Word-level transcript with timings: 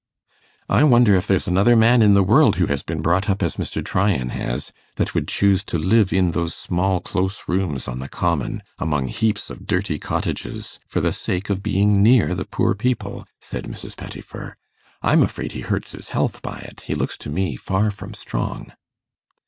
'I 0.67 0.85
wonder 0.85 1.13
if 1.15 1.27
there's 1.27 1.47
another 1.47 1.75
man 1.75 2.01
in 2.01 2.13
the 2.13 2.23
world 2.23 2.55
who 2.55 2.65
has 2.65 2.81
been 2.81 3.03
brought 3.03 3.29
up 3.29 3.43
as 3.43 3.57
Mr. 3.57 3.85
Tryan 3.85 4.29
has, 4.29 4.71
that 4.95 5.13
would 5.13 5.27
choose 5.27 5.63
to 5.65 5.77
live 5.77 6.11
in 6.11 6.31
those 6.31 6.55
small 6.55 6.99
close 7.01 7.47
rooms 7.47 7.87
on 7.87 7.99
the 7.99 8.09
common, 8.09 8.63
among 8.79 9.09
heaps 9.09 9.51
of 9.51 9.67
dirty 9.67 9.99
cottages, 9.99 10.79
for 10.87 11.01
the 11.01 11.13
sake 11.13 11.51
of 11.51 11.61
being 11.61 12.01
near 12.01 12.33
the 12.33 12.45
poor 12.45 12.73
people,' 12.73 13.27
said 13.39 13.65
Mrs. 13.65 13.95
Pettifer. 13.95 14.57
'I'm 15.03 15.21
afraid 15.21 15.51
he 15.51 15.61
hurts 15.61 15.91
his 15.91 16.09
health 16.09 16.41
by 16.41 16.57
it; 16.61 16.81
he 16.87 16.95
looks 16.95 17.15
to 17.19 17.29
me 17.29 17.55
far 17.55 17.91
from 17.91 18.15
strong. 18.15 18.73